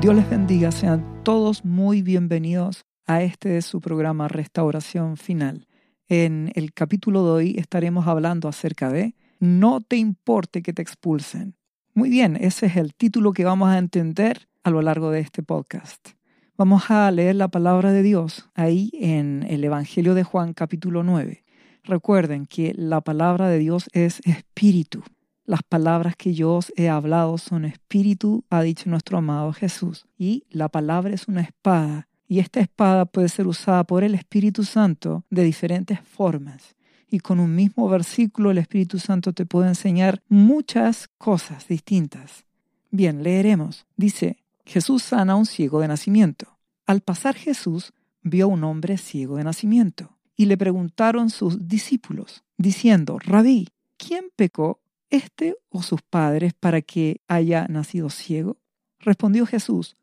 [0.00, 5.66] Dios les bendiga, sean todos muy bienvenidos a este de su programa Restauración Final.
[6.08, 11.54] En el capítulo de hoy estaremos hablando acerca de No te importe que te expulsen.
[11.92, 15.42] Muy bien, ese es el título que vamos a entender a lo largo de este
[15.42, 16.12] podcast.
[16.56, 21.44] Vamos a leer la palabra de Dios ahí en el Evangelio de Juan capítulo 9.
[21.84, 25.02] Recuerden que la palabra de Dios es espíritu.
[25.50, 30.06] Las palabras que yo os he hablado son espíritu, ha dicho nuestro amado Jesús.
[30.16, 32.06] Y la palabra es una espada.
[32.28, 36.76] Y esta espada puede ser usada por el Espíritu Santo de diferentes formas.
[37.10, 42.44] Y con un mismo versículo el Espíritu Santo te puede enseñar muchas cosas distintas.
[42.92, 43.86] Bien, leeremos.
[43.96, 46.58] Dice, Jesús sana a un ciego de nacimiento.
[46.86, 52.44] Al pasar Jesús vio a un hombre ciego de nacimiento y le preguntaron sus discípulos,
[52.56, 54.78] diciendo, Rabí, ¿quién pecó,
[55.10, 58.56] este o sus padres, para que haya nacido ciego?
[59.00, 59.96] Respondió Jesús,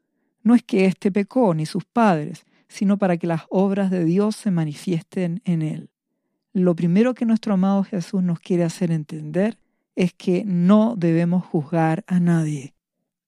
[0.43, 4.35] no es que éste pecó ni sus padres, sino para que las obras de Dios
[4.35, 5.89] se manifiesten en él.
[6.53, 9.57] Lo primero que nuestro amado Jesús nos quiere hacer entender
[9.95, 12.73] es que no debemos juzgar a nadie.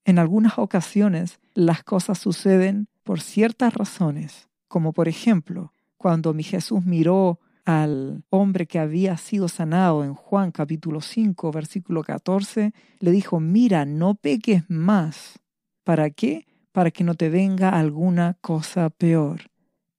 [0.04, 6.84] En algunas ocasiones las cosas suceden por ciertas razones, como por ejemplo, cuando mi Jesús
[6.84, 7.38] miró
[7.70, 13.84] al hombre que había sido sanado en Juan capítulo 5, versículo 14, le dijo, mira,
[13.84, 15.38] no peques más.
[15.84, 16.46] ¿Para qué?
[16.72, 19.50] Para que no te venga alguna cosa peor.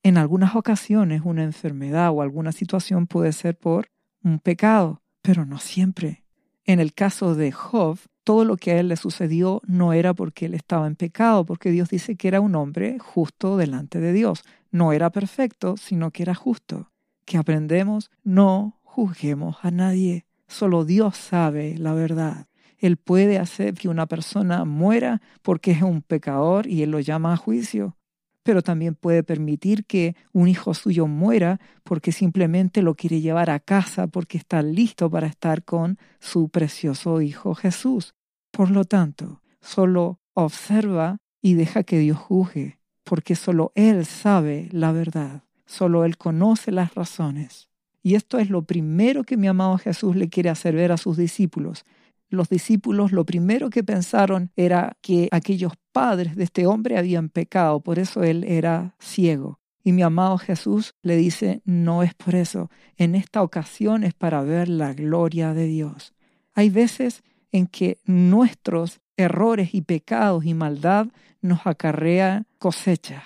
[0.04, 3.88] En algunas ocasiones una enfermedad o alguna situación puede ser por
[4.24, 6.24] un pecado, pero no siempre.
[6.66, 10.46] En el caso de Job, todo lo que a él le sucedió no era porque
[10.46, 14.44] él estaba en pecado, porque Dios dice que era un hombre justo delante de Dios.
[14.72, 16.91] No era perfecto, sino que era justo.
[17.32, 20.26] Que aprendemos, no juzguemos a nadie.
[20.50, 22.48] Solo Dios sabe la verdad.
[22.78, 27.32] Él puede hacer que una persona muera porque es un pecador y él lo llama
[27.32, 27.96] a juicio
[28.44, 33.62] pero también puede permitir que un hijo suyo muera porque simplemente lo quiere llevar a
[33.62, 38.14] casa porque está listo para estar con su precioso hijo Jesús.
[38.52, 44.92] Por lo tanto, solo observa y deja que Dios juzgue, porque solo Él sabe la
[44.92, 47.70] verdad, solo Él conoce las razones.
[48.04, 51.18] Y esto es lo primero que mi amado Jesús le quiere hacer ver a sus
[51.18, 51.86] discípulos,
[52.32, 57.82] los discípulos lo primero que pensaron era que aquellos padres de este hombre habían pecado,
[57.82, 59.60] por eso él era ciego.
[59.84, 64.44] Y mi amado Jesús le dice, no es por eso, en esta ocasión es para
[64.44, 66.14] ver la gloria de Dios.
[66.54, 67.22] Hay veces
[67.52, 71.08] en que nuestros errores y pecados y maldad
[71.42, 73.24] nos acarrea cosecha,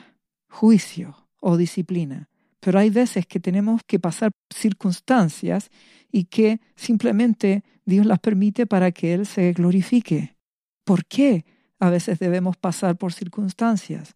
[0.49, 2.27] juicio o disciplina.
[2.65, 5.69] Pero hay veces que tenemos que pasar circunstancias
[6.11, 10.35] y que simplemente Dios las permite para que Él se glorifique.
[10.83, 11.45] ¿Por qué
[11.79, 14.15] a veces debemos pasar por circunstancias?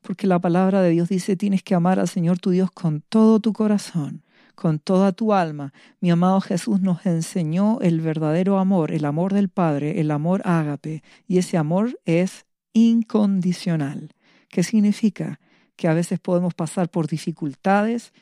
[0.00, 3.40] Porque la palabra de Dios dice tienes que amar al Señor tu Dios con todo
[3.40, 4.22] tu corazón,
[4.54, 5.72] con toda tu alma.
[6.00, 11.02] Mi amado Jesús nos enseñó el verdadero amor, el amor del Padre, el amor ágape,
[11.26, 14.14] y ese amor es incondicional.
[14.50, 15.40] ¿Qué significa?
[15.78, 18.12] Que a veces podemos pasar por dificultades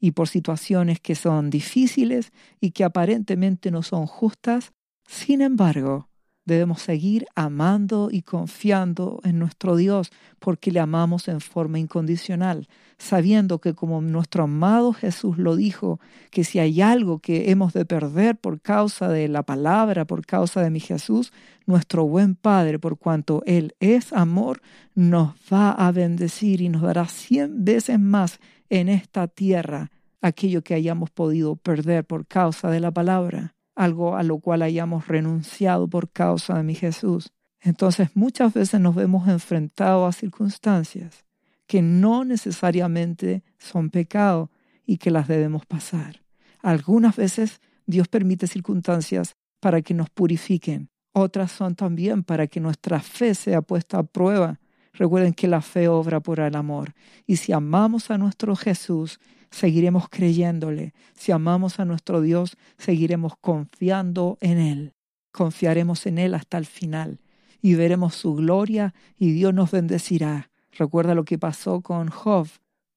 [0.00, 4.72] y por situaciones que son difíciles y que aparentemente no son justas.
[5.06, 6.08] Sin embargo,
[6.44, 12.68] debemos seguir amando y confiando en nuestro Dios porque le amamos en forma incondicional,
[12.98, 16.00] sabiendo que como nuestro amado Jesús lo dijo,
[16.30, 20.60] que si hay algo que hemos de perder por causa de la palabra, por causa
[20.60, 21.32] de mi Jesús,
[21.66, 24.60] nuestro buen Padre, por cuanto Él es amor,
[24.94, 28.38] nos va a bendecir y nos dará cien veces más
[28.68, 29.90] en esta tierra
[30.24, 35.08] aquello que hayamos podido perder por causa de la palabra, algo a lo cual hayamos
[35.08, 37.32] renunciado por causa de mi Jesús.
[37.60, 41.24] Entonces muchas veces nos vemos enfrentados a circunstancias
[41.66, 44.50] que no necesariamente son pecado
[44.86, 46.22] y que las debemos pasar.
[46.62, 52.98] Algunas veces Dios permite circunstancias para que nos purifiquen, otras son también para que nuestra
[52.98, 54.58] fe sea puesta a prueba.
[54.92, 56.92] Recuerden que la fe obra por el amor.
[57.24, 59.20] Y si amamos a nuestro Jesús,
[59.54, 60.92] seguiremos creyéndole.
[61.14, 64.94] Si amamos a nuestro Dios, seguiremos confiando en Él.
[65.32, 67.20] Confiaremos en Él hasta el final
[67.62, 70.50] y veremos su gloria y Dios nos bendecirá.
[70.72, 72.48] Recuerda lo que pasó con Job.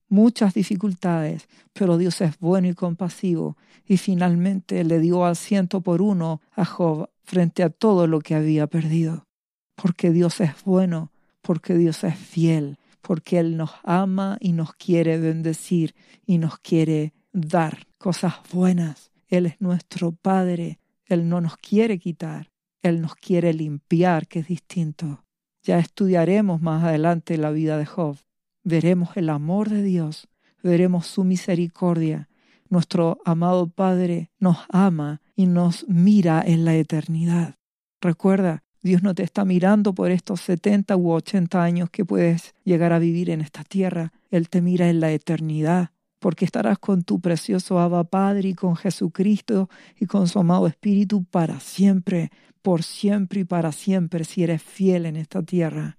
[0.10, 6.02] Muchas dificultades, pero Dios es bueno y compasivo y finalmente le dio al ciento por
[6.02, 9.28] uno a Job frente a todo lo que había perdido.
[9.76, 11.12] Porque Dios es bueno,
[11.42, 12.78] porque Dios es fiel,
[13.08, 15.96] porque Él nos ama y nos quiere bendecir
[16.26, 19.14] y nos quiere dar cosas buenas.
[19.30, 22.52] Él es nuestro Padre, Él no nos quiere quitar,
[22.82, 25.24] Él nos quiere limpiar, que es distinto.
[25.64, 28.18] Ya estudiaremos más adelante la vida de Job.
[28.66, 30.28] Veremos el amor de Dios,
[30.62, 32.28] veremos su misericordia.
[32.68, 37.56] Nuestro amado Padre nos ama y nos mira en la eternidad.
[38.02, 42.94] Recuerda, Dios no te está mirando por estos 70 u 80 años que puedes llegar
[42.94, 44.14] a vivir en esta tierra.
[44.32, 48.78] Él te mira en la eternidad, porque estarás con tu precioso Abba Padre y con
[48.78, 49.70] Jesucristo
[50.00, 52.32] y con su amado Espíritu para siempre,
[52.62, 55.98] por siempre y para siempre si eres fiel en esta tierra.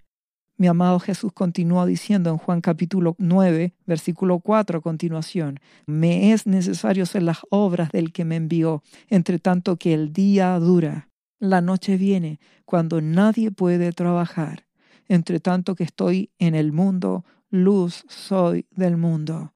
[0.57, 6.47] Mi amado Jesús continúa diciendo en Juan capítulo 9, versículo 4 a continuación, Me es
[6.47, 11.08] necesario hacer las obras del que me envió, entre tanto que el día dura.
[11.39, 14.67] La noche viene cuando nadie puede trabajar.
[15.09, 19.55] Entre tanto que estoy en el mundo, luz soy del mundo.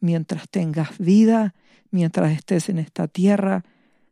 [0.00, 1.54] Mientras tengas vida,
[1.90, 3.64] mientras estés en esta tierra,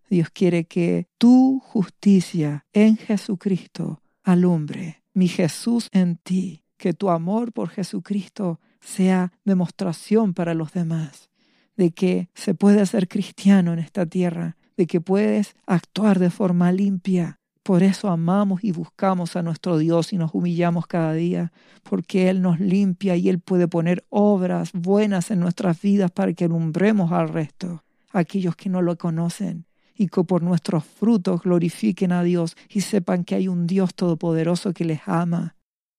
[0.09, 5.03] Dios quiere que tu justicia en Jesucristo alumbre.
[5.15, 11.31] Mi Jesús en ti, que tu amor por Jesucristo sea demostración para los demás
[11.77, 16.73] de que se puede ser cristiano en esta tierra de que puedes actuar de forma
[16.73, 17.39] limpia.
[17.63, 21.53] Por eso amamos y buscamos a nuestro Dios y nos humillamos cada día,
[21.83, 26.47] porque Él nos limpia y Él puede poner obras buenas en nuestras vidas para que
[26.47, 29.67] alumbremos al resto, aquellos que no lo conocen,
[29.97, 34.73] y que por nuestros frutos glorifiquen a Dios y sepan que hay un Dios todopoderoso
[34.73, 35.55] que les ama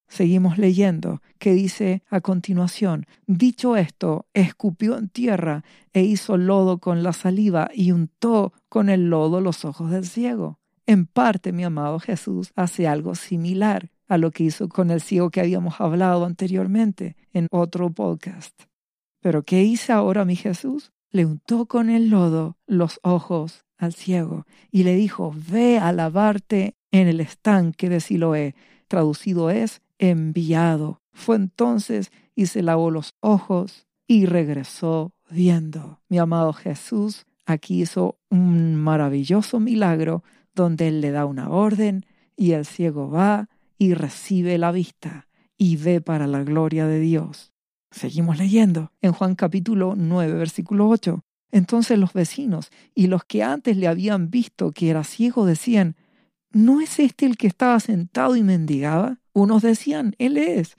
[0.07, 7.03] Seguimos leyendo, que dice a continuación, dicho esto, escupió en tierra e hizo lodo con
[7.03, 10.59] la saliva y untó con el lodo los ojos del ciego.
[10.85, 15.29] En parte, mi amado Jesús hace algo similar a lo que hizo con el ciego
[15.29, 18.53] que habíamos hablado anteriormente en otro podcast.
[19.21, 20.91] Pero ¿qué hizo ahora mi Jesús?
[21.09, 26.75] Le untó con el lodo los ojos al ciego y le dijo, ve a lavarte
[26.91, 28.56] en el estanque de Siloé.
[28.88, 31.01] Traducido es, enviado.
[31.11, 36.01] Fue entonces y se lavó los ojos y regresó viendo.
[36.09, 40.23] Mi amado Jesús aquí hizo un maravilloso milagro
[40.53, 42.05] donde Él le da una orden
[42.35, 45.27] y el ciego va y recibe la vista
[45.57, 47.53] y ve para la gloria de Dios.
[47.91, 51.23] Seguimos leyendo en Juan capítulo 9, versículo 8.
[51.51, 55.95] Entonces los vecinos y los que antes le habían visto que era ciego decían,
[56.51, 59.19] ¿no es este el que estaba sentado y mendigaba?
[59.33, 60.75] Unos decían, Él es,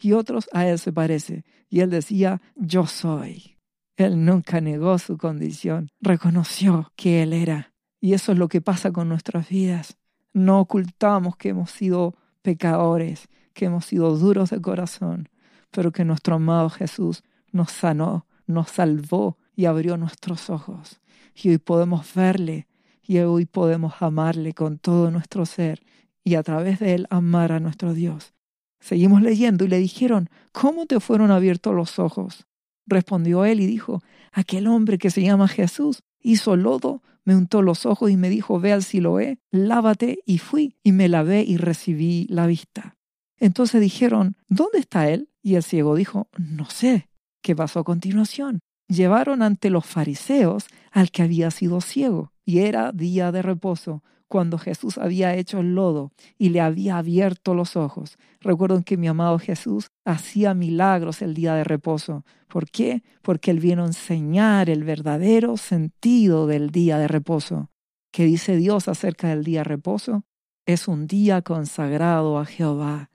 [0.00, 1.44] y otros, a Él se parece.
[1.68, 3.56] Y Él decía, yo soy.
[3.96, 7.72] Él nunca negó su condición, reconoció que Él era.
[8.00, 9.96] Y eso es lo que pasa con nuestras vidas.
[10.32, 15.28] No ocultamos que hemos sido pecadores, que hemos sido duros de corazón,
[15.70, 17.22] pero que nuestro amado Jesús
[17.52, 21.00] nos sanó, nos salvó y abrió nuestros ojos.
[21.34, 22.66] Y hoy podemos verle
[23.02, 25.82] y hoy podemos amarle con todo nuestro ser
[26.24, 28.34] y a través de él amar a nuestro Dios.
[28.80, 32.46] Seguimos leyendo y le dijeron, ¿cómo te fueron abiertos los ojos?
[32.86, 37.86] Respondió él y dijo, aquel hombre que se llama Jesús hizo lodo, me untó los
[37.86, 42.26] ojos y me dijo, ve al Siloé, lávate, y fui, y me lavé y recibí
[42.28, 42.96] la vista.
[43.38, 45.30] Entonces dijeron, ¿dónde está él?
[45.42, 47.08] Y el ciego dijo, no sé.
[47.42, 48.60] ¿Qué pasó a continuación?
[48.88, 54.02] Llevaron ante los fariseos al que había sido ciego, y era día de reposo
[54.34, 58.18] cuando Jesús había hecho el lodo y le había abierto los ojos.
[58.40, 62.24] Recuerden que mi amado Jesús hacía milagros el día de reposo.
[62.48, 63.04] ¿Por qué?
[63.22, 67.70] Porque Él vino a enseñar el verdadero sentido del día de reposo.
[68.10, 70.24] ¿Qué dice Dios acerca del día de reposo?
[70.66, 73.10] Es un día consagrado a Jehová.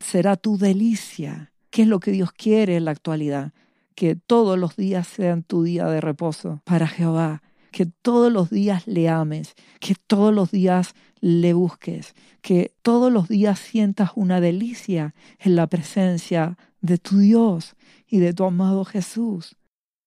[0.00, 1.52] Será tu delicia.
[1.70, 3.52] ¿Qué es lo que Dios quiere en la actualidad?
[3.94, 8.86] Que todos los días sean tu día de reposo para Jehová que todos los días
[8.86, 15.14] le ames, que todos los días le busques, que todos los días sientas una delicia
[15.38, 19.56] en la presencia de tu Dios y de tu amado Jesús.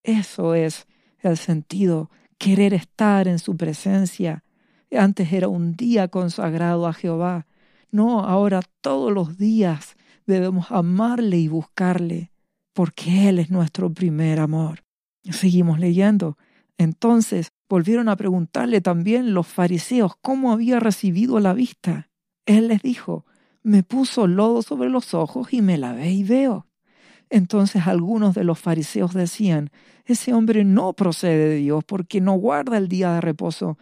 [0.03, 0.87] Eso es
[1.19, 4.43] el sentido, querer estar en su presencia.
[4.91, 7.47] Antes era un día consagrado a Jehová.
[7.91, 12.31] No, ahora todos los días debemos amarle y buscarle,
[12.73, 14.83] porque Él es nuestro primer amor.
[15.29, 16.37] Seguimos leyendo.
[16.81, 22.09] Entonces volvieron a preguntarle también los fariseos cómo había recibido la vista.
[22.47, 23.23] Él les dijo,
[23.61, 26.65] me puso lodo sobre los ojos y me lavé y veo.
[27.29, 29.69] Entonces algunos de los fariseos decían,
[30.05, 33.77] ese hombre no procede de Dios porque no guarda el día de reposo.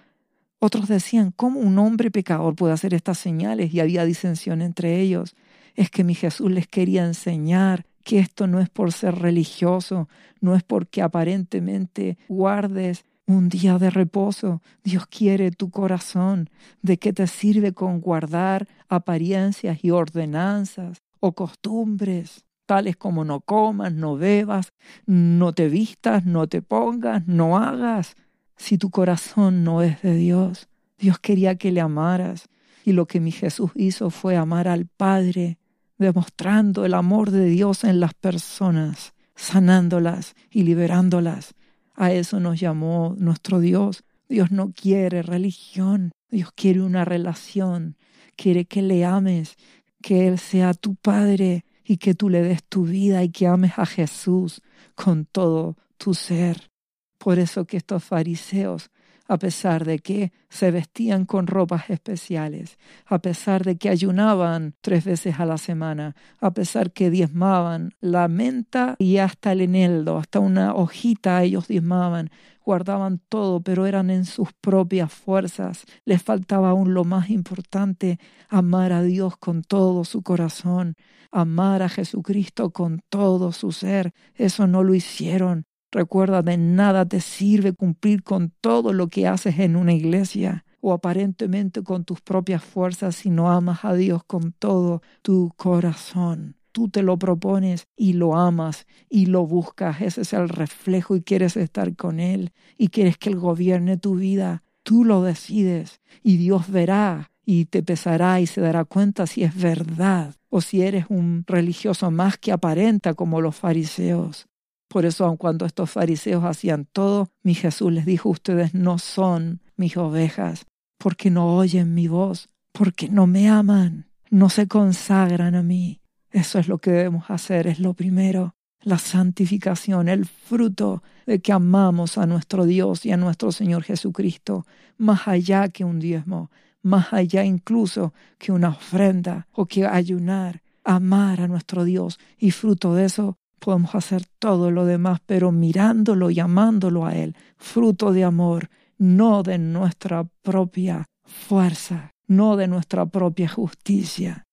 [0.59, 3.73] Otros decían, ¿cómo un hombre pecador puede hacer estas señales?
[3.73, 5.37] Y había disensión entre ellos.
[5.73, 10.09] Es que mi Jesús les quería enseñar que esto no es por ser religioso,
[10.41, 14.61] no es porque aparentemente guardes un día de reposo.
[14.83, 16.49] Dios quiere tu corazón.
[16.81, 22.45] ¿De qué te sirve con guardar apariencias y ordenanzas o costumbres?
[22.69, 24.73] tales como no comas, no bebas,
[25.07, 28.15] no te vistas, no te pongas, no hagas.
[28.57, 32.47] Si tu corazón no es de Dios, Dios quería que le amaras.
[32.85, 35.57] Y lo que mi Jesús hizo fue amar al Padre,
[35.99, 41.53] demostrando el amor de Dios en las personas, sanándolas y liberándolas.
[41.93, 44.03] A eso nos llamó nuestro Dios.
[44.27, 47.97] Dios no quiere religión, Dios quiere una relación,
[48.35, 49.57] quiere que le ames,
[50.01, 53.73] que Él sea tu Padre y que tú le des tu vida y que ames
[53.77, 54.61] a Jesús
[54.95, 56.69] con todo tu ser.
[57.17, 58.91] Por eso que estos fariseos
[59.29, 65.05] a pesar de que se vestían con ropas especiales, a pesar de que ayunaban tres
[65.05, 70.39] veces a la semana, a pesar que diezmaban la menta y hasta el eneldo, hasta
[70.39, 72.31] una hojita ellos diezmaban,
[72.65, 75.85] guardaban todo, pero eran en sus propias fuerzas.
[76.05, 78.19] Les faltaba aún lo más importante,
[78.49, 80.95] amar a Dios con todo su corazón,
[81.31, 84.11] amar a Jesucristo con todo su ser.
[84.33, 85.68] Eso no lo hicieron.
[85.91, 90.93] Recuerda, de nada te sirve cumplir con todo lo que haces en una iglesia o
[90.93, 96.55] aparentemente con tus propias fuerzas si no amas a Dios con todo tu corazón.
[96.71, 100.01] Tú te lo propones y lo amas y lo buscas.
[100.01, 104.15] Ese es el reflejo y quieres estar con Él y quieres que Él gobierne tu
[104.15, 104.63] vida.
[104.83, 109.59] Tú lo decides y Dios verá y te pesará y se dará cuenta si es
[109.59, 114.48] verdad o si eres un religioso más que aparenta como los fariseos.
[114.89, 119.61] Por eso, aun cuando estos fariseos hacían todo, mi Jesús les dijo, ustedes no son
[119.77, 120.65] mis ovejas,
[120.97, 126.01] porque no oyen mi voz, porque no me aman, no se consagran a mí.
[126.31, 131.51] Eso es lo que debemos hacer, es lo primero, la santificación, el fruto de que
[131.51, 134.65] amamos a nuestro Dios y a nuestro Señor Jesucristo,
[134.97, 136.49] más allá que un diezmo,
[136.81, 142.95] más allá incluso que una ofrenda o que ayunar, amar a nuestro Dios y fruto
[142.95, 148.23] de eso Podemos hacer todo lo demás, pero mirándolo y amándolo a Él, fruto de
[148.23, 154.45] amor, no de nuestra propia fuerza, no de nuestra propia justicia.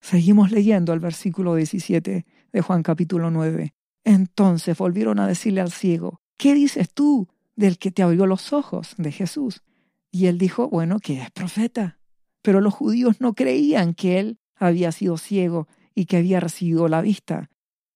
[0.00, 3.74] Seguimos leyendo el versículo 17 de Juan capítulo 9.
[4.04, 8.94] Entonces volvieron a decirle al ciego, ¿qué dices tú del que te abrió los ojos
[8.96, 9.62] de Jesús?
[10.10, 11.98] Y él dijo, bueno, que es profeta.
[12.42, 17.02] Pero los judíos no creían que él había sido ciego y que había recibido la
[17.02, 17.49] vista,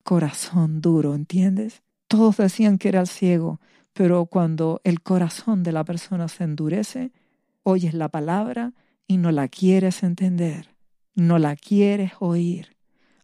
[0.04, 1.82] corazón duro, ¿entiendes?
[2.06, 3.60] Todos decían que era el ciego,
[3.92, 7.10] pero cuando el corazón de la persona se endurece,
[7.62, 8.72] oyes la palabra
[9.08, 10.74] y no la quieres entender,
[11.14, 12.76] no la quieres oír.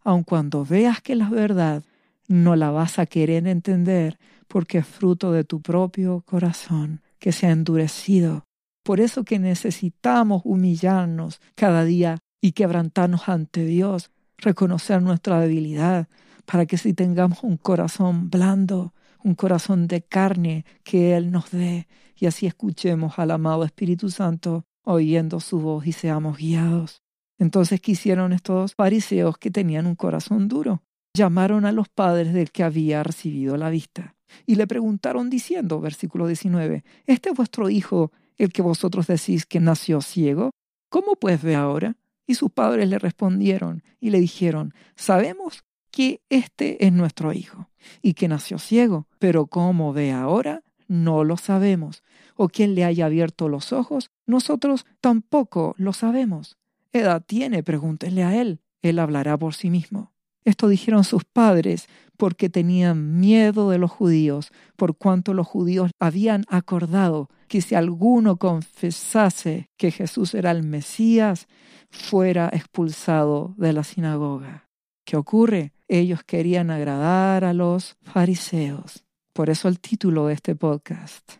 [0.03, 1.83] Aun cuando veas que la verdad,
[2.27, 7.47] no la vas a querer entender porque es fruto de tu propio corazón que se
[7.47, 8.45] ha endurecido.
[8.83, 16.07] Por eso que necesitamos humillarnos cada día y quebrantarnos ante Dios, reconocer nuestra debilidad,
[16.45, 18.93] para que si tengamos un corazón blando,
[19.23, 24.65] un corazón de carne que Él nos dé, y así escuchemos al amado Espíritu Santo
[24.83, 27.01] oyendo su voz y seamos guiados.
[27.37, 30.83] Entonces quisieron estos fariseos que tenían un corazón duro.
[31.15, 36.27] Llamaron a los padres del que había recibido la vista y le preguntaron diciendo, versículo
[36.27, 40.51] 19, ¿este es vuestro hijo el que vosotros decís que nació ciego?
[40.89, 41.95] ¿Cómo pues ve ahora?
[42.27, 47.69] Y sus padres le respondieron y le dijeron, sabemos que este es nuestro hijo
[48.01, 52.03] y que nació ciego, pero cómo ve ahora, no lo sabemos.
[52.35, 56.57] O quién le haya abierto los ojos, nosotros tampoco lo sabemos.
[56.93, 57.63] ¿Edad tiene?
[57.63, 58.61] Pregúntenle a él.
[58.81, 60.11] Él hablará por sí mismo.
[60.43, 66.45] Esto dijeron sus padres porque tenían miedo de los judíos, por cuanto los judíos habían
[66.49, 71.47] acordado que si alguno confesase que Jesús era el Mesías,
[71.89, 74.70] fuera expulsado de la sinagoga.
[75.11, 75.73] ¿Qué ocurre?
[75.89, 79.03] Ellos querían agradar a los fariseos.
[79.33, 81.33] Por eso el título de este podcast.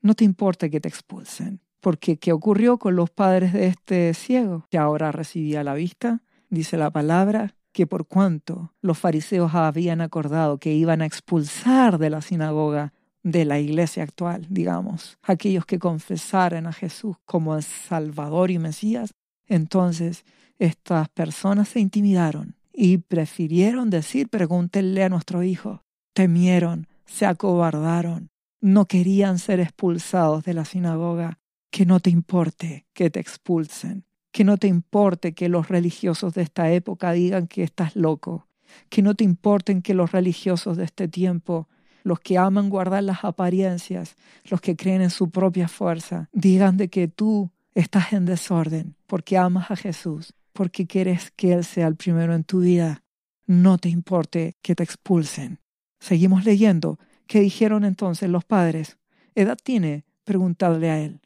[0.00, 1.60] No te importa que te expulsen.
[1.82, 4.66] Porque ¿qué ocurrió con los padres de este ciego?
[4.70, 6.22] Que ahora recibía la vista.
[6.48, 12.08] Dice la palabra que por cuanto los fariseos habían acordado que iban a expulsar de
[12.08, 18.50] la sinagoga de la iglesia actual, digamos, aquellos que confesaran a Jesús como el Salvador
[18.50, 19.12] y Mesías,
[19.46, 20.24] entonces
[20.58, 25.82] estas personas se intimidaron y prefirieron decir pregúntenle a nuestro hijo.
[26.14, 28.30] Temieron, se acobardaron,
[28.60, 31.40] no querían ser expulsados de la sinagoga.
[31.72, 36.42] Que no te importe que te expulsen, que no te importe que los religiosos de
[36.42, 38.46] esta época digan que estás loco,
[38.88, 41.68] que no te importen que los religiosos de este tiempo
[42.04, 46.88] los que aman guardar las apariencias, los que creen en su propia fuerza, digan de
[46.88, 51.94] que tú estás en desorden porque amas a Jesús, porque quieres que Él sea el
[51.94, 53.04] primero en tu vida.
[53.46, 55.60] No te importe que te expulsen.
[56.00, 56.98] Seguimos leyendo.
[57.28, 58.98] ¿Qué dijeron entonces los padres?
[59.36, 60.04] ¿Edad tiene?
[60.24, 61.20] Preguntadle a él.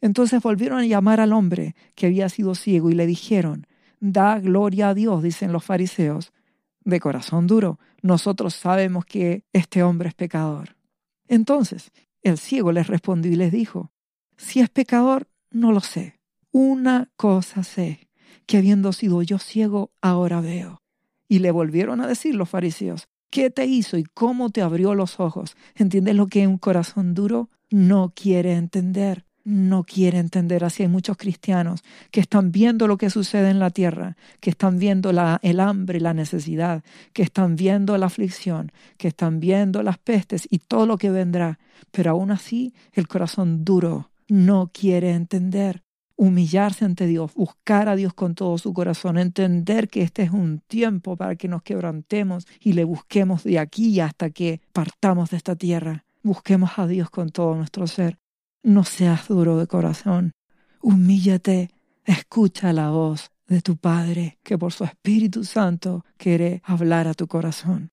[0.00, 3.66] Entonces volvieron a llamar al hombre que había sido ciego y le dijeron,
[3.98, 6.32] Da gloria a Dios, dicen los fariseos.
[6.84, 10.76] De corazón duro, nosotros sabemos que este hombre es pecador.
[11.26, 11.90] Entonces
[12.22, 13.90] el ciego les respondió y les dijo,
[14.36, 16.20] Si es pecador, no lo sé.
[16.52, 18.07] Una cosa sé,
[18.46, 20.82] que habiendo sido yo ciego, ahora veo.
[21.28, 25.20] Y le volvieron a decir los fariseos, ¿qué te hizo y cómo te abrió los
[25.20, 25.56] ojos?
[25.74, 29.28] ¿Entiendes lo que un corazón duro no quiere entender?
[29.48, 30.62] no quiere entender.
[30.62, 34.78] Así hay muchos cristianos que están viendo lo que sucede en la tierra, que están
[34.78, 40.46] viendo el hambre, la necesidad, que están viendo la aflicción, que están viendo las pestes
[40.50, 41.58] y todo lo que vendrá.
[41.90, 45.82] Pero aún así el corazón duro no quiere entender.
[46.20, 50.58] Humillarse ante Dios, buscar a Dios con todo su corazón, entender que este es un
[50.66, 55.54] tiempo para que nos quebrantemos y le busquemos de aquí hasta que partamos de esta
[55.54, 56.04] tierra.
[56.24, 58.18] Busquemos a Dios con todo nuestro ser.
[58.64, 60.32] No seas duro de corazón.
[60.82, 61.70] Humíllate,
[62.04, 67.28] escucha la voz de tu Padre, que por su Espíritu Santo quiere hablar a tu
[67.28, 67.90] corazón.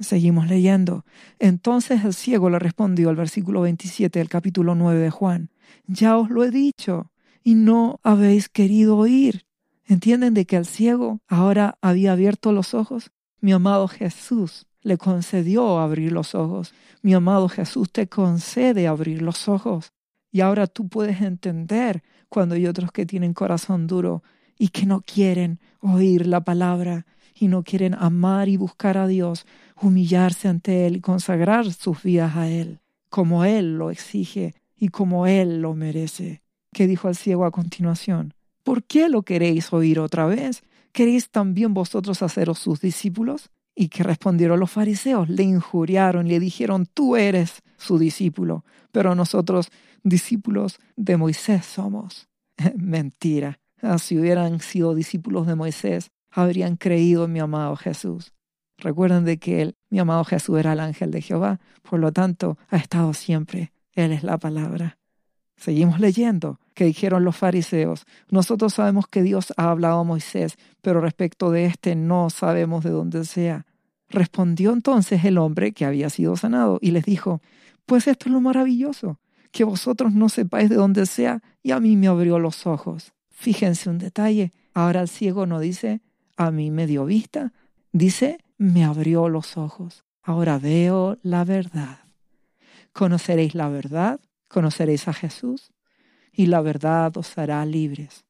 [0.00, 1.04] Seguimos leyendo.
[1.38, 5.50] Entonces el ciego le respondió al versículo 27 del capítulo 9 de Juan.
[5.86, 7.10] Ya os lo he dicho,
[7.46, 9.46] y no habéis querido oír.
[9.84, 13.12] ¿Entienden de que el ciego ahora había abierto los ojos?
[13.40, 16.74] Mi amado Jesús le concedió abrir los ojos.
[17.02, 19.92] Mi amado Jesús te concede abrir los ojos.
[20.32, 24.24] Y ahora tú puedes entender cuando hay otros que tienen corazón duro
[24.58, 29.46] y que no quieren oír la palabra y no quieren amar y buscar a Dios,
[29.80, 35.28] humillarse ante Él y consagrar sus vidas a Él, como Él lo exige y como
[35.28, 36.42] Él lo merece.
[36.72, 38.34] ¿Qué dijo el ciego a continuación?
[38.62, 40.62] ¿Por qué lo queréis oír otra vez?
[40.92, 43.50] ¿Queréis también vosotros haceros sus discípulos?
[43.74, 49.70] Y que respondieron los fariseos, le injuriaron le dijeron, tú eres su discípulo, pero nosotros
[50.02, 52.28] discípulos de Moisés somos.
[52.76, 53.60] Mentira.
[53.82, 58.32] Ah, si hubieran sido discípulos de Moisés, habrían creído en mi amado Jesús.
[58.78, 62.58] Recuerden de que él, mi amado Jesús, era el ángel de Jehová, por lo tanto,
[62.68, 63.72] ha estado siempre.
[63.92, 64.98] Él es la palabra.
[65.56, 71.00] Seguimos leyendo que dijeron los fariseos, nosotros sabemos que Dios ha hablado a Moisés, pero
[71.00, 73.64] respecto de éste no sabemos de dónde sea.
[74.10, 77.40] Respondió entonces el hombre que había sido sanado y les dijo,
[77.86, 79.18] pues esto es lo maravilloso,
[79.52, 83.14] que vosotros no sepáis de dónde sea y a mí me abrió los ojos.
[83.30, 86.02] Fíjense un detalle, ahora el ciego no dice,
[86.36, 87.54] a mí me dio vista,
[87.92, 90.04] dice, me abrió los ojos.
[90.22, 92.00] Ahora veo la verdad.
[92.92, 95.72] Conoceréis la verdad, conoceréis a Jesús
[96.36, 98.24] y la verdad os hará libres.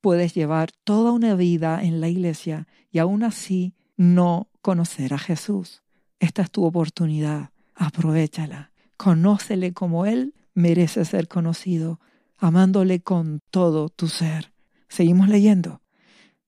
[0.00, 5.82] Puedes llevar toda una vida en la iglesia y aún así no conocer a Jesús.
[6.18, 7.50] Esta es tu oportunidad.
[7.74, 8.72] Aprovechala.
[8.96, 12.00] Conócele como Él merece ser conocido,
[12.36, 14.52] amándole con todo tu ser.
[14.88, 15.82] Seguimos leyendo.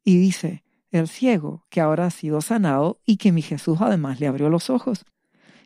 [0.04, 4.26] Y dice, el ciego, que ahora ha sido sanado y que mi Jesús además le
[4.26, 5.04] abrió los ojos.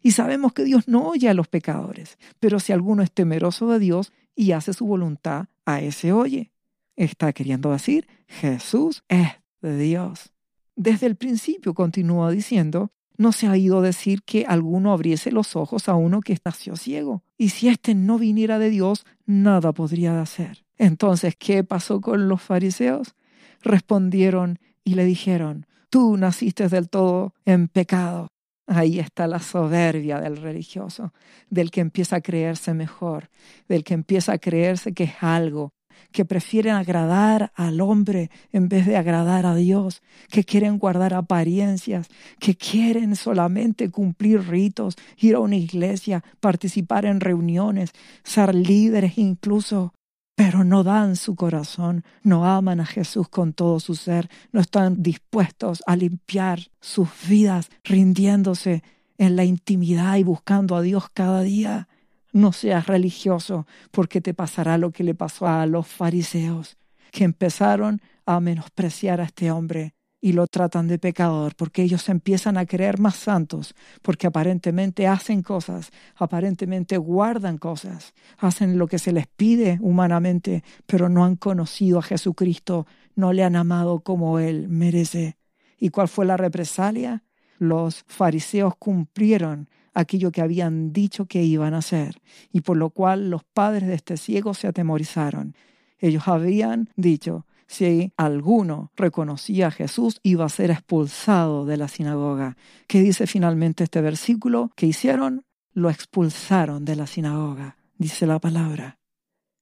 [0.02, 3.78] Y sabemos que Dios no oye a los pecadores, pero si alguno es temeroso de
[3.78, 6.53] Dios y hace su voluntad, a ese oye.
[6.94, 9.27] Está queriendo decir, Jesús es
[9.61, 10.33] de Dios.
[10.77, 15.88] Desde el principio continúa diciendo, no se ha ido decir que alguno abriese los ojos
[15.88, 17.24] a uno que nació ciego.
[17.37, 20.64] Y si éste no viniera de Dios, nada podría hacer.
[20.77, 23.16] Entonces, ¿qué pasó con los fariseos?
[23.61, 28.29] Respondieron y le dijeron, tú naciste del todo en pecado.
[28.70, 31.14] Ahí está la soberbia del religioso,
[31.48, 33.31] del que empieza a creerse mejor,
[33.66, 35.72] del que empieza a creerse que es algo,
[36.12, 42.09] que prefieren agradar al hombre en vez de agradar a Dios, que quieren guardar apariencias,
[42.38, 49.94] que quieren solamente cumplir ritos, ir a una iglesia, participar en reuniones, ser líderes incluso,
[50.38, 55.03] pero no dan su corazón, no aman a Jesús con todo su ser, no están
[55.03, 58.85] dispuestos a limpiar sus vidas rindiéndose
[59.18, 61.88] en la intimidad y buscando a Dios cada día.
[62.33, 66.77] No seas religioso, porque te pasará lo que le pasó a los fariseos,
[67.11, 72.57] que empezaron a menospreciar a este hombre y lo tratan de pecador, porque ellos empiezan
[72.57, 79.12] a creer más santos, porque aparentemente hacen cosas, aparentemente guardan cosas, hacen lo que se
[79.12, 84.68] les pide humanamente, pero no han conocido a Jesucristo, no le han amado como Él
[84.68, 85.37] merece.
[85.78, 87.22] ¿Y cuál fue la represalia?
[87.59, 92.20] Los fariseos cumplieron aquello que habían dicho que iban a hacer,
[92.52, 95.54] y por lo cual los padres de este ciego se atemorizaron.
[95.98, 102.57] Ellos habían dicho, si alguno reconocía a Jesús, iba a ser expulsado de la sinagoga.
[102.87, 104.72] ¿Qué dice finalmente este versículo?
[104.74, 105.44] ¿Qué hicieron?
[105.74, 108.98] Lo expulsaron de la sinagoga, dice la palabra.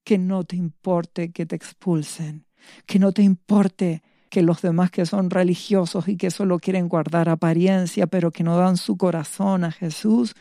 [0.05, 2.47] Que no te importe que te expulsen,
[2.87, 7.29] que no te importe que los demás que son religiosos y que solo quieren guardar
[7.29, 10.35] apariencia, pero que no dan su corazón a Jesús,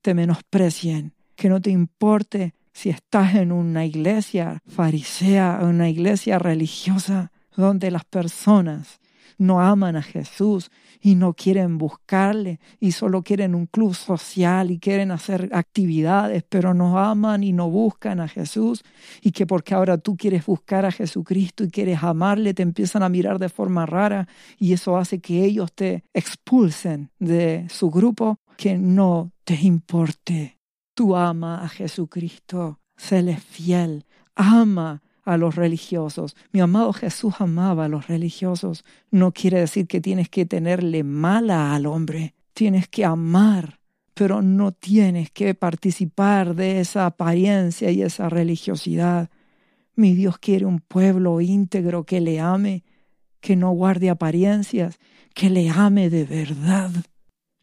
[0.00, 7.32] te menosprecien, que no te importe si estás en una iglesia farisea, una iglesia religiosa,
[7.56, 9.00] donde las personas
[9.38, 14.78] no aman a Jesús y no quieren buscarle y solo quieren un club social y
[14.78, 18.84] quieren hacer actividades, pero no aman y no buscan a Jesús
[19.20, 23.08] y que porque ahora tú quieres buscar a Jesucristo y quieres amarle, te empiezan a
[23.08, 28.78] mirar de forma rara y eso hace que ellos te expulsen de su grupo, que
[28.78, 30.61] no te importe.
[30.94, 36.36] Tú ama a Jesucristo, séle fiel, ama a los religiosos.
[36.52, 38.84] Mi amado Jesús amaba a los religiosos.
[39.10, 42.34] No quiere decir que tienes que tenerle mala al hombre.
[42.52, 43.80] Tienes que amar,
[44.14, 49.30] pero no tienes que participar de esa apariencia y esa religiosidad.
[49.94, 52.84] Mi Dios quiere un pueblo íntegro que le ame,
[53.40, 54.98] que no guarde apariencias,
[55.34, 56.90] que le ame de verdad.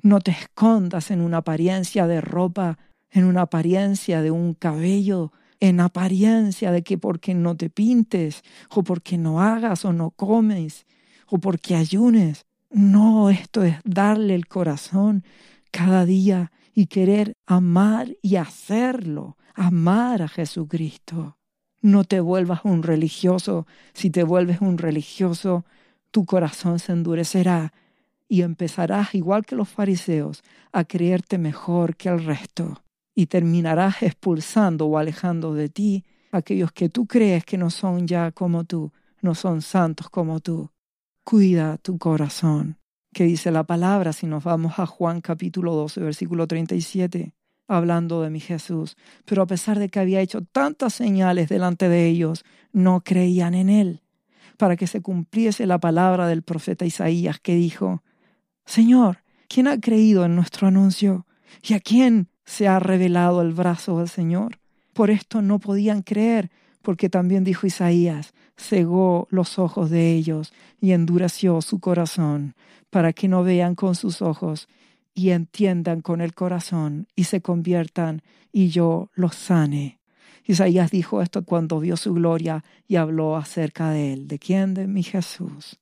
[0.01, 2.77] No te escondas en una apariencia de ropa,
[3.11, 8.83] en una apariencia de un cabello, en apariencia de que porque no te pintes, o
[8.83, 10.85] porque no hagas o no comes,
[11.27, 12.45] o porque ayunes.
[12.69, 15.23] No, esto es darle el corazón
[15.71, 21.37] cada día y querer amar y hacerlo, amar a Jesucristo.
[21.81, 23.65] No te vuelvas un religioso.
[23.93, 25.65] Si te vuelves un religioso,
[26.11, 27.73] tu corazón se endurecerá
[28.27, 32.83] y empezarás, igual que los fariseos, a creerte mejor que el resto
[33.19, 38.31] y terminarás expulsando o alejando de ti aquellos que tú crees que no son ya
[38.31, 40.69] como tú, no son santos como tú.
[41.25, 42.77] Cuida tu corazón.
[43.11, 47.33] ¿Qué dice la palabra si nos vamos a Juan capítulo 12, versículo 37?
[47.67, 48.95] Hablando de mi Jesús.
[49.25, 53.67] Pero a pesar de que había hecho tantas señales delante de ellos, no creían en
[53.67, 54.01] él.
[54.55, 58.01] Para que se cumpliese la palabra del profeta Isaías que dijo,
[58.65, 61.25] Señor, ¿quién ha creído en nuestro anuncio?
[61.61, 64.57] ¿Y a quién se ha revelado el brazo del Señor.
[64.93, 66.49] Por esto no podían creer,
[66.81, 72.55] porque también dijo Isaías, cegó los ojos de ellos y endureció su corazón,
[72.89, 74.67] para que no vean con sus ojos
[75.13, 79.99] y entiendan con el corazón y se conviertan y yo los sane.
[80.43, 84.27] Isaías dijo esto cuando vio su gloria y habló acerca de él.
[84.27, 84.73] ¿De quién?
[84.73, 85.77] De mi Jesús.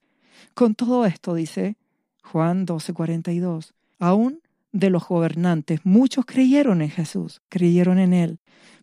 [0.54, 1.78] Con todo esto, dice
[2.24, 4.42] Juan 12:42, aún
[4.78, 5.82] de los gobernantes.
[5.84, 8.40] Muchos creyeron en Jesús, creyeron en Él,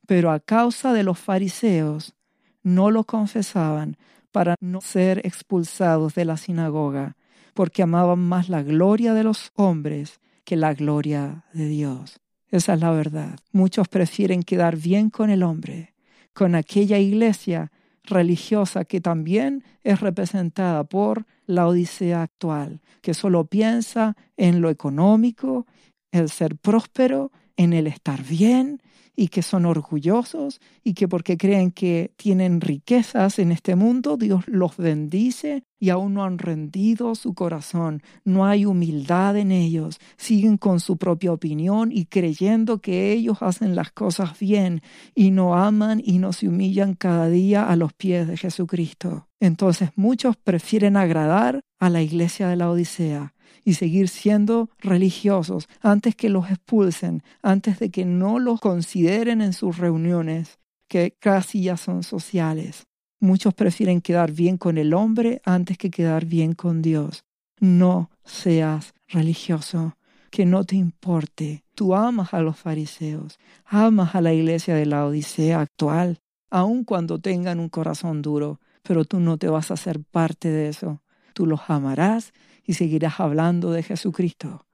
[0.07, 2.15] pero a causa de los fariseos
[2.63, 3.97] no lo confesaban
[4.33, 7.17] para no ser expulsados de la sinagoga,
[7.55, 12.21] porque amaban más la gloria de los hombres que la gloria de Dios.
[12.51, 13.39] Esa es la verdad.
[13.53, 15.95] Muchos prefieren quedar bien con el hombre,
[16.33, 17.71] con aquella iglesia
[18.05, 25.67] religiosa que también es representada por la Odisea actual, que solo piensa en lo económico,
[26.13, 28.81] el ser próspero, en el estar bien
[29.17, 34.45] y que son orgullosos y que porque creen que tienen riquezas en este mundo, Dios
[34.49, 38.03] los bendice y aún no han rendido su corazón.
[38.25, 39.99] No hay humildad en ellos.
[40.17, 44.83] Siguen con su propia opinión y creyendo que ellos hacen las cosas bien
[45.15, 49.29] y no aman y no se humillan cada día a los pies de Jesucristo.
[49.41, 53.35] Entonces muchos prefieren agradar a la iglesia de la Odisea
[53.65, 59.53] y seguir siendo religiosos antes que los expulsen, antes de que no los consideren en
[59.53, 62.87] sus reuniones, que casi ya son sociales.
[63.21, 67.25] Muchos prefieren quedar bien con el hombre antes que quedar bien con Dios.
[67.59, 69.97] No seas religioso,
[70.31, 71.65] que no te importe.
[71.75, 76.19] Tú amas a los fariseos, amas a la iglesia de la Odisea actual,
[76.51, 80.69] aun cuando tengan un corazón duro, pero tú no te vas a hacer parte de
[80.69, 81.04] eso.
[81.35, 82.33] Tú los amarás
[82.65, 84.65] y seguirás hablando de Jesucristo.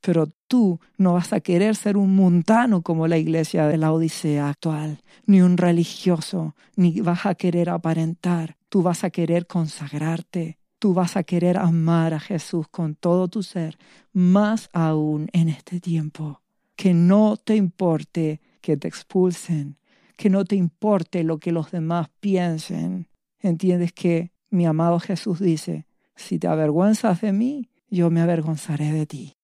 [0.00, 4.48] Pero tú no vas a querer ser un mundano como la iglesia de la Odisea
[4.48, 8.56] actual, ni un religioso, ni vas a querer aparentar.
[8.68, 10.58] Tú vas a querer consagrarte.
[10.78, 13.76] Tú vas a querer amar a Jesús con todo tu ser,
[14.12, 16.40] más aún en este tiempo.
[16.76, 19.76] Que no te importe que te expulsen,
[20.16, 23.08] que no te importe lo que los demás piensen.
[23.40, 25.86] Entiendes que mi amado Jesús dice,
[26.20, 29.36] si te avergüenzas de mí, yo me avergonzaré de ti.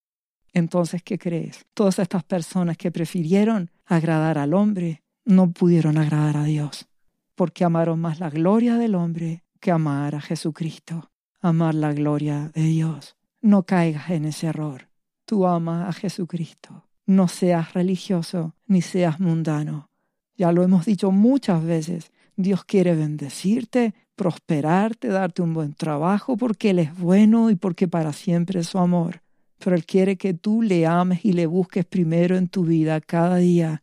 [0.52, 1.66] Entonces, ¿qué crees?
[1.74, 6.86] Todas estas personas que prefirieron agradar al hombre no pudieron agradar a Dios,
[7.34, 11.10] porque amaron más la gloria del hombre que amar a Jesucristo,
[11.40, 13.16] amar la gloria de Dios.
[13.42, 14.88] No caigas en ese error.
[15.24, 16.84] Tú amas a Jesucristo.
[17.04, 19.90] No seas religioso ni seas mundano.
[20.36, 22.12] Ya lo hemos dicho muchas veces.
[22.36, 28.12] Dios quiere bendecirte, prosperarte, darte un buen trabajo porque Él es bueno y porque para
[28.12, 29.20] siempre es su amor.
[29.58, 33.36] Pero Él quiere que tú le ames y le busques primero en tu vida cada
[33.36, 33.82] día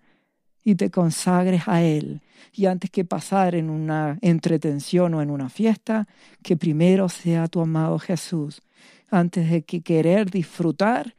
[0.63, 2.21] y te consagres a Él.
[2.51, 6.07] Y antes que pasar en una entretención o en una fiesta,
[6.41, 8.61] que primero sea tu amado Jesús.
[9.09, 11.15] Antes de que querer disfrutar,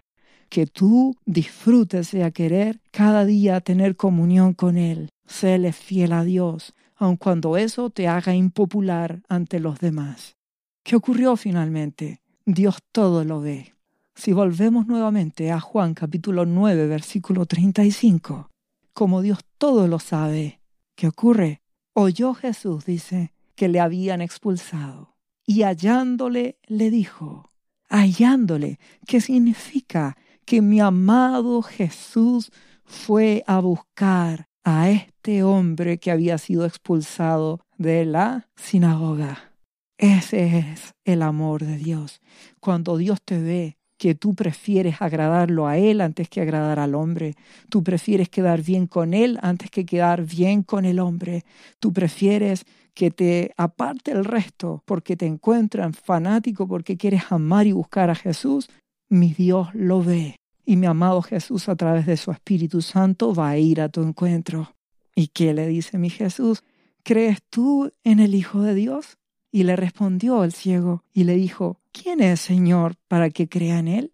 [0.48, 5.11] que tú disfrutes de querer cada día tener comunión con Él.
[5.27, 10.37] Séle fiel a Dios, aun cuando eso te haga impopular ante los demás.
[10.83, 12.20] ¿Qué ocurrió finalmente?
[12.44, 13.74] Dios todo lo ve.
[14.14, 18.50] Si volvemos nuevamente a Juan capítulo 9, versículo 35,
[18.92, 20.61] como Dios todo lo sabe.
[20.94, 21.62] ¿Qué ocurre?
[21.94, 25.16] Oyó Jesús, dice, que le habían expulsado.
[25.46, 27.50] Y hallándole le dijo,
[27.88, 30.16] hallándole, ¿qué significa?
[30.44, 32.52] Que mi amado Jesús
[32.85, 39.53] fue a buscar a este hombre que había sido expulsado de la sinagoga.
[39.98, 42.20] Ese es el amor de Dios.
[42.61, 47.37] Cuando Dios te ve que tú prefieres agradarlo a Él antes que agradar al hombre.
[47.68, 51.44] Tú prefieres quedar bien con Él antes que quedar bien con el hombre.
[51.79, 57.72] Tú prefieres que te aparte el resto porque te encuentran fanático, porque quieres amar y
[57.72, 58.68] buscar a Jesús.
[59.09, 60.37] Mi Dios lo ve.
[60.64, 64.03] Y mi amado Jesús a través de su Espíritu Santo va a ir a tu
[64.03, 64.74] encuentro.
[65.14, 66.64] ¿Y qué le dice mi Jesús?
[67.03, 69.18] ¿Crees tú en el Hijo de Dios?
[69.53, 73.88] Y le respondió el ciego y le dijo, ¿quién es Señor para que crea en
[73.88, 74.12] él?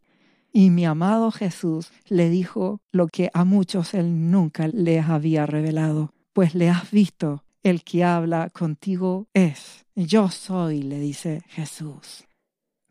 [0.52, 6.12] Y mi amado Jesús le dijo lo que a muchos él nunca les había revelado,
[6.32, 9.86] pues le has visto, el que habla contigo es.
[9.94, 12.24] Yo soy, le dice Jesús.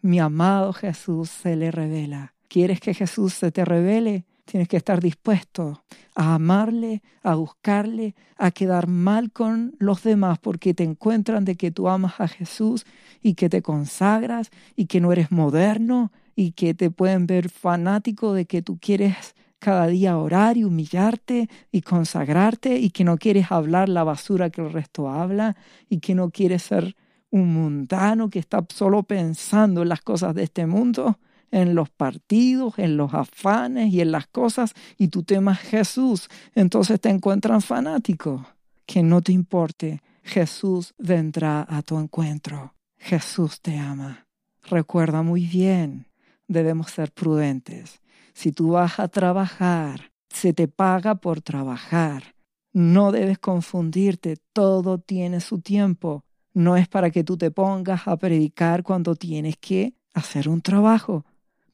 [0.01, 2.33] Mi amado Jesús se le revela.
[2.49, 4.25] ¿Quieres que Jesús se te revele?
[4.43, 5.83] Tienes que estar dispuesto
[6.15, 11.69] a amarle, a buscarle, a quedar mal con los demás porque te encuentran de que
[11.69, 12.87] tú amas a Jesús
[13.21, 18.33] y que te consagras y que no eres moderno y que te pueden ver fanático
[18.33, 23.51] de que tú quieres cada día orar y humillarte y consagrarte y que no quieres
[23.51, 25.55] hablar la basura que el resto habla
[25.87, 26.95] y que no quieres ser
[27.29, 31.19] un mundano que está solo pensando en las cosas de este mundo
[31.51, 36.99] en los partidos, en los afanes y en las cosas, y tú temas Jesús, entonces
[36.99, 38.45] te encuentran fanático.
[38.85, 42.73] Que no te importe, Jesús vendrá a tu encuentro.
[42.97, 44.27] Jesús te ama.
[44.63, 46.07] Recuerda muy bien,
[46.47, 48.01] debemos ser prudentes.
[48.33, 52.35] Si tú vas a trabajar, se te paga por trabajar.
[52.71, 56.23] No debes confundirte, todo tiene su tiempo.
[56.53, 61.25] No es para que tú te pongas a predicar cuando tienes que hacer un trabajo.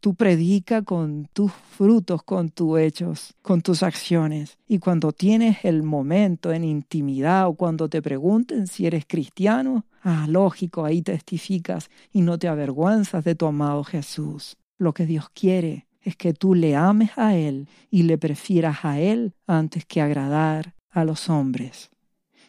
[0.05, 4.59] Tú predica con tus frutos, con tus hechos, con tus acciones.
[4.67, 10.27] Y cuando tienes el momento en intimidad o cuando te pregunten si eres cristiano, ah,
[10.29, 14.57] lógico, ahí testificas y no te avergüenzas de tu amado Jesús.
[14.77, 18.99] Lo que Dios quiere es que tú le ames a Él y le prefieras a
[18.99, 21.89] Él antes que agradar a los hombres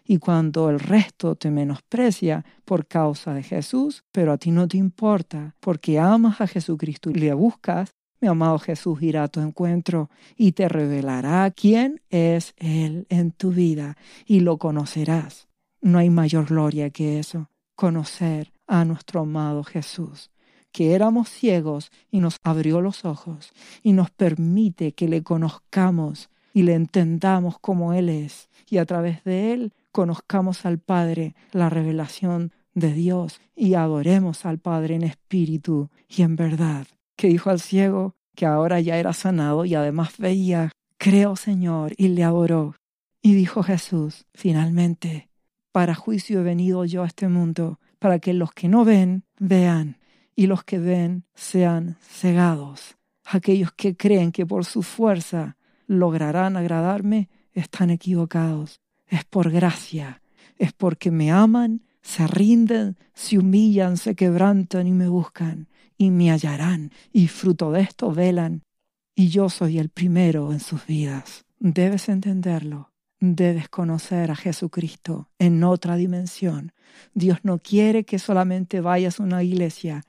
[0.06, 4.76] y cuando el resto te menosprecia por causa de Jesús, pero a ti no te
[4.76, 7.90] importa porque amas a Jesucristo y le buscas,
[8.20, 13.50] mi amado Jesús irá a tu encuentro y te revelará quién es Él en tu
[13.50, 15.48] vida y lo conocerás.
[15.82, 20.30] No hay mayor gloria que eso, conocer a nuestro amado Jesús
[20.76, 23.50] que éramos ciegos y nos abrió los ojos
[23.82, 29.24] y nos permite que le conozcamos y le entendamos como Él es y a través
[29.24, 35.88] de Él conozcamos al Padre, la revelación de Dios y adoremos al Padre en espíritu
[36.06, 36.86] y en verdad.
[37.16, 42.08] Que dijo al ciego que ahora ya era sanado y además veía, creo Señor, y
[42.08, 42.74] le adoró.
[43.22, 45.30] Y dijo Jesús, finalmente,
[45.72, 49.96] para juicio he venido yo a este mundo, para que los que no ven, vean,
[50.34, 52.98] y los que ven sean cegados.
[53.24, 55.56] Aquellos que creen que por su fuerza
[55.86, 60.22] lograrán agradarme, están equivocados es por gracia,
[60.58, 66.30] es porque me aman, se rinden, se humillan, se quebrantan y me buscan, y me
[66.30, 68.62] hallarán, y fruto de esto velan,
[69.14, 71.44] y yo soy el primero en sus vidas.
[71.58, 76.72] Debes entenderlo, debes conocer a Jesucristo en otra dimensión.
[77.14, 80.04] Dios no quiere que solamente vayas a una iglesia,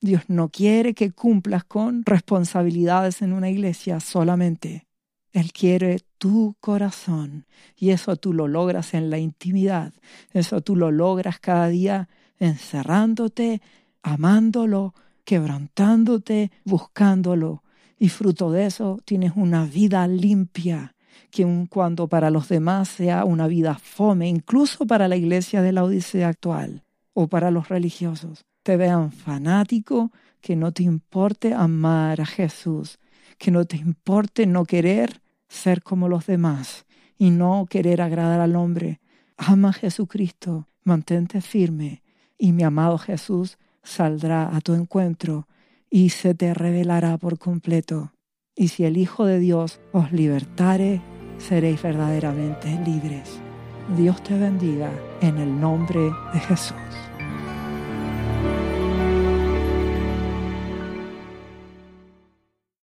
[0.00, 4.87] Dios no quiere que cumplas con responsabilidades en una iglesia solamente.
[5.32, 9.92] Él quiere tu corazón y eso tú lo logras en la intimidad.
[10.32, 13.60] Eso tú lo logras cada día encerrándote,
[14.02, 17.62] amándolo, quebrantándote, buscándolo.
[17.98, 20.94] Y fruto de eso tienes una vida limpia,
[21.30, 25.72] que un cuando para los demás sea una vida fome, incluso para la iglesia de
[25.72, 32.20] la Odisea actual o para los religiosos, te vean fanático, que no te importe amar
[32.20, 32.98] a Jesús,
[33.38, 36.84] que no te importe no querer ser como los demás
[37.16, 39.00] y no querer agradar al hombre.
[39.36, 42.02] Ama a Jesucristo, mantente firme
[42.38, 45.48] y mi amado Jesús saldrá a tu encuentro
[45.90, 48.12] y se te revelará por completo.
[48.54, 51.00] Y si el Hijo de Dios os libertare,
[51.38, 53.40] seréis verdaderamente libres.
[53.96, 57.07] Dios te bendiga en el nombre de Jesús.